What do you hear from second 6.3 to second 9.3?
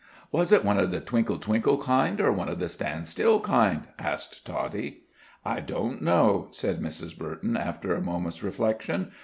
said Mrs. Burton, after a moment's reflection.